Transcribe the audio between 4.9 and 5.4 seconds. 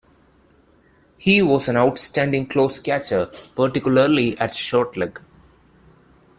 leg.